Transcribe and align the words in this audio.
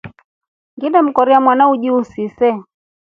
Ngile 0.75 0.99
mkorya 1.05 1.37
mwana 1.45 1.63
uji 1.71 1.89
usise. 1.99 2.49